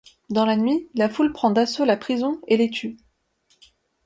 Dans 0.31 0.47
la 0.47 0.55
nuit, 0.55 0.89
la 0.95 1.09
foule 1.09 1.31
prend 1.31 1.51
d’assaut 1.51 1.85
la 1.85 1.95
prison 1.95 2.41
et 2.47 2.57
les 2.57 2.71
tue. 2.71 2.97